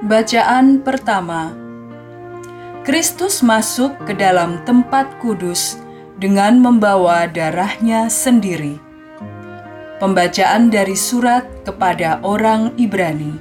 [0.00, 1.52] Bacaan pertama
[2.88, 5.76] Kristus masuk ke dalam tempat kudus
[6.16, 8.80] dengan membawa darahnya sendiri.
[10.00, 13.36] Pembacaan dari surat kepada orang Ibrani.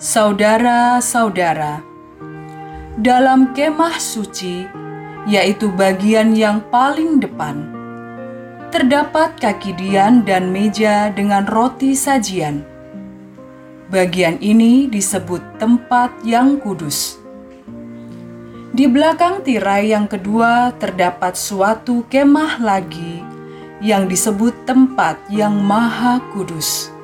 [0.00, 1.84] Saudara-saudara,
[2.96, 4.64] dalam kemah suci,
[5.28, 7.68] yaitu bagian yang paling depan,
[8.72, 12.69] terdapat kaki dian dan meja dengan roti sajian
[13.90, 17.18] Bagian ini disebut tempat yang kudus.
[18.70, 23.18] Di belakang tirai yang kedua terdapat suatu kemah lagi
[23.82, 26.94] yang disebut tempat yang maha kudus.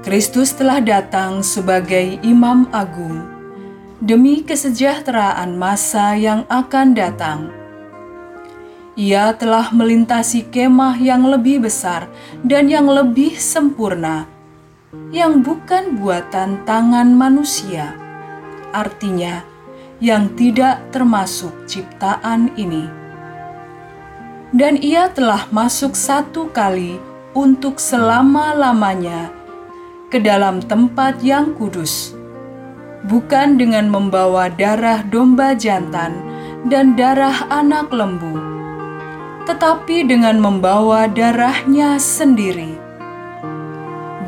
[0.00, 3.20] Kristus telah datang sebagai imam agung
[4.00, 7.52] demi kesejahteraan masa yang akan datang.
[8.96, 12.08] Ia telah melintasi kemah yang lebih besar
[12.40, 14.39] dan yang lebih sempurna
[14.90, 17.94] yang bukan buatan tangan manusia,
[18.74, 19.46] artinya
[20.02, 22.90] yang tidak termasuk ciptaan ini.
[24.50, 26.98] Dan ia telah masuk satu kali
[27.38, 29.30] untuk selama-lamanya
[30.10, 32.18] ke dalam tempat yang kudus,
[33.06, 36.18] bukan dengan membawa darah domba jantan
[36.66, 38.42] dan darah anak lembu,
[39.46, 42.89] tetapi dengan membawa darahnya sendiri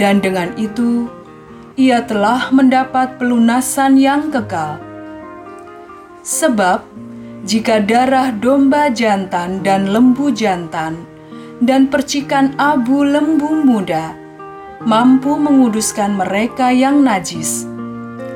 [0.01, 1.09] dan dengan itu
[1.77, 4.77] ia telah mendapat pelunasan yang kekal.
[6.23, 6.85] Sebab
[7.43, 11.03] jika darah domba jantan dan lembu jantan
[11.59, 14.15] dan percikan abu lembu muda
[14.83, 17.67] mampu menguduskan mereka yang najis,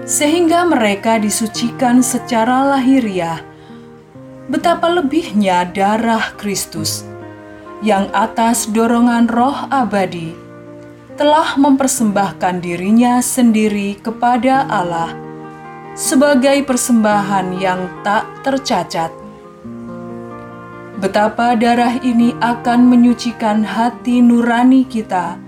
[0.06, 3.42] sehingga mereka disucikan secara lahiriah,
[4.46, 7.02] betapa lebihnya darah Kristus
[7.82, 10.45] yang atas dorongan roh abadi
[11.17, 15.17] telah mempersembahkan dirinya sendiri kepada Allah
[15.97, 19.09] sebagai persembahan yang tak tercacat.
[21.00, 25.41] Betapa darah ini akan menyucikan hati nurani kita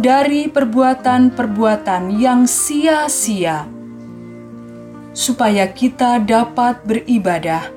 [0.00, 3.68] dari perbuatan-perbuatan yang sia-sia,
[5.12, 7.68] supaya kita dapat beribadah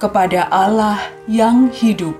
[0.00, 2.16] kepada Allah yang hidup.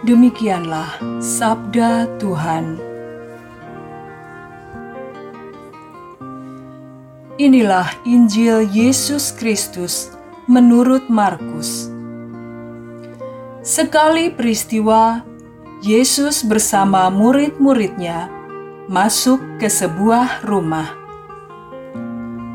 [0.00, 2.80] Demikianlah sabda Tuhan.
[7.36, 10.08] Inilah Injil Yesus Kristus
[10.48, 11.92] menurut Markus.
[13.60, 15.20] Sekali peristiwa,
[15.84, 18.32] Yesus bersama murid-muridnya
[18.88, 20.96] masuk ke sebuah rumah.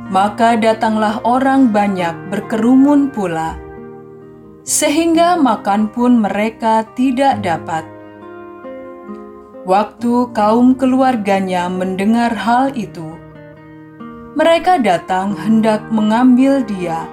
[0.10, 3.65] Maka datanglah orang banyak berkerumun pula
[4.66, 7.86] sehingga makan pun mereka tidak dapat.
[9.66, 13.14] Waktu kaum keluarganya mendengar hal itu,
[14.34, 17.06] mereka datang hendak mengambil dia,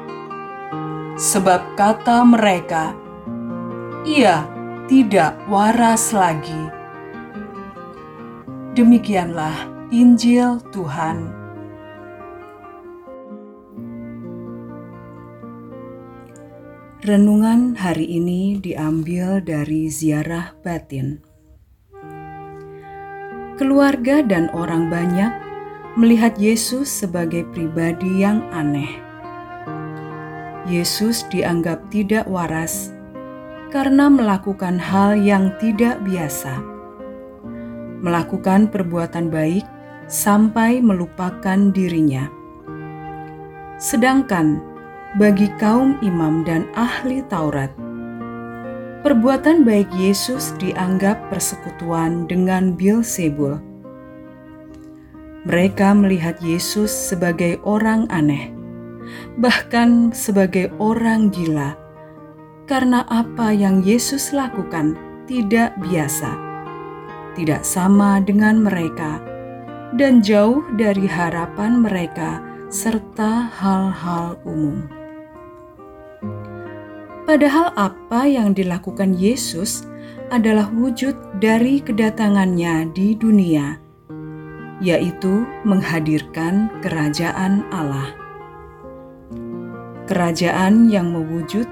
[1.20, 2.96] sebab kata mereka,
[4.08, 4.48] "Ia
[4.88, 6.72] tidak waras lagi."
[8.72, 11.41] Demikianlah Injil Tuhan.
[17.02, 21.18] Renungan hari ini diambil dari ziarah batin.
[23.58, 25.34] Keluarga dan orang banyak
[25.98, 28.86] melihat Yesus sebagai pribadi yang aneh.
[30.70, 32.94] Yesus dianggap tidak waras
[33.74, 36.62] karena melakukan hal yang tidak biasa,
[37.98, 39.66] melakukan perbuatan baik
[40.06, 42.30] sampai melupakan dirinya.
[43.82, 44.71] Sedangkan
[45.20, 47.68] bagi kaum imam dan ahli Taurat.
[49.04, 53.60] Perbuatan baik Yesus dianggap persekutuan dengan Bilsebul.
[55.44, 58.54] Mereka melihat Yesus sebagai orang aneh,
[59.36, 61.76] bahkan sebagai orang gila,
[62.64, 64.96] karena apa yang Yesus lakukan
[65.28, 66.30] tidak biasa,
[67.36, 69.18] tidak sama dengan mereka,
[69.98, 72.40] dan jauh dari harapan mereka
[72.70, 75.01] serta hal-hal umum.
[77.32, 79.88] Padahal apa yang dilakukan Yesus
[80.28, 83.80] adalah wujud dari kedatangannya di dunia,
[84.84, 88.12] yaitu menghadirkan kerajaan Allah.
[90.12, 91.64] Kerajaan yang mewujud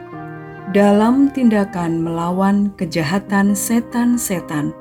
[0.72, 4.72] dalam tindakan melawan kejahatan setan-setan,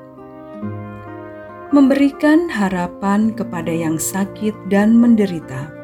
[1.76, 5.79] memberikan harapan kepada yang sakit dan menderita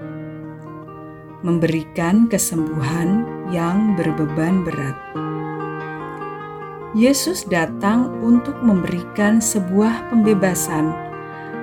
[1.46, 3.22] memberikan kesembuhan
[3.54, 4.98] yang berbeban berat.
[6.90, 10.90] Yesus datang untuk memberikan sebuah pembebasan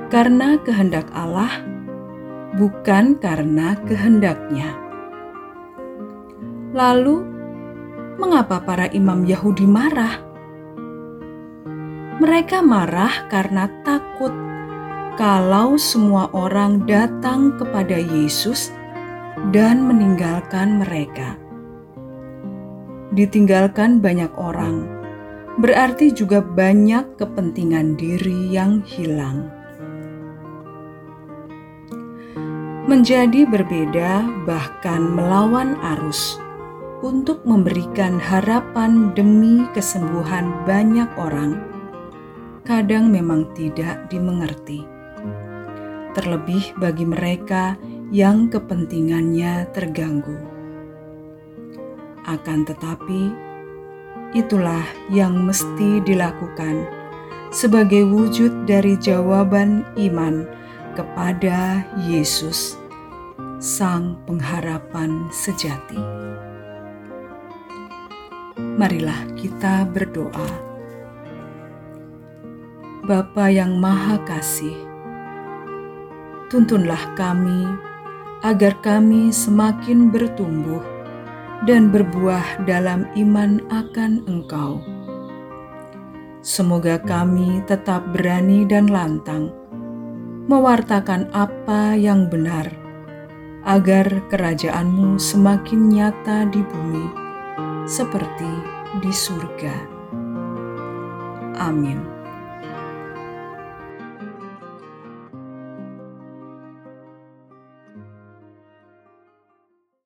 [0.08, 1.52] karena kehendak Allah,
[2.56, 4.72] bukan karena kehendaknya.
[6.72, 7.28] Lalu,
[8.16, 10.16] mengapa para imam Yahudi marah?
[12.24, 14.32] Mereka marah karena takut
[15.20, 18.70] kalau semua orang datang kepada Yesus
[19.51, 21.36] dan meninggalkan mereka.
[23.12, 25.04] Ditinggalkan banyak orang
[25.62, 29.50] berarti juga banyak kepentingan diri yang hilang.
[32.84, 36.36] Menjadi berbeda, bahkan melawan arus,
[37.00, 41.63] untuk memberikan harapan demi kesembuhan banyak orang,
[42.68, 44.84] kadang memang tidak dimengerti.
[46.12, 47.93] Terlebih bagi mereka yang
[48.54, 50.38] kepentingannya terganggu.
[52.30, 53.33] Akan tetapi,
[54.38, 56.86] itulah yang mesti dilakukan
[57.50, 60.45] sebagai wujud dari jawaban iman
[60.94, 62.77] kepada Yesus,
[63.57, 66.24] Sang Pengharapan Sejati
[68.74, 70.50] marilah kita berdoa.
[73.04, 74.75] Bapa yang Maha Kasih,
[76.48, 77.68] tuntunlah kami
[78.44, 80.84] agar kami semakin bertumbuh
[81.63, 84.84] dan berbuah dalam iman akan Engkau.
[86.44, 89.56] Semoga kami tetap berani dan lantang
[90.51, 92.68] mewartakan apa yang benar,
[93.63, 97.07] agar kerajaanmu semakin nyata di bumi
[97.88, 98.51] seperti
[99.00, 99.75] di surga.
[101.63, 102.23] Amin.